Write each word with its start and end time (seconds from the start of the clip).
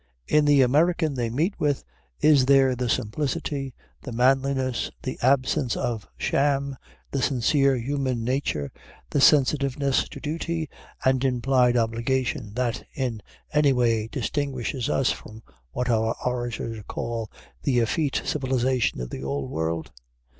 In 0.27 0.45
the 0.45 0.63
American 0.63 1.13
they 1.13 1.29
meet 1.29 1.53
with 1.59 1.83
is 2.21 2.47
there 2.47 2.75
the 2.75 2.89
simplicity, 2.89 3.75
the 4.01 4.11
manliness, 4.11 4.89
the 5.03 5.19
absence 5.21 5.77
of 5.77 6.07
sham, 6.17 6.75
the 7.11 7.21
sincere 7.21 7.75
human 7.77 8.23
nature, 8.23 8.71
the 9.11 9.21
sensitiveness 9.21 10.09
to 10.09 10.19
duty 10.19 10.71
and 11.05 11.23
implied 11.23 11.77
obligation, 11.77 12.55
that 12.55 12.83
in 12.95 13.21
any 13.53 13.73
way 13.73 14.07
distinguishes 14.07 14.89
us 14.89 15.11
from 15.11 15.43
what 15.69 15.87
our 15.87 16.15
orators 16.25 16.81
call 16.87 17.29
"the 17.61 17.77
effete 17.77 18.23
civilization 18.25 19.01
of 19.01 19.11
the 19.11 19.21
Old 19.23 19.51
World"? 19.51 19.91